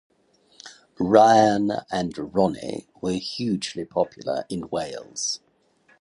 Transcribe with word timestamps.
Ryan 0.99 1.71
and 1.91 2.33
Ronnie 2.35 2.87
were 3.01 3.11
hugely 3.19 3.85
popular 3.85 4.45
in 4.49 4.67
Wales. 4.71 5.41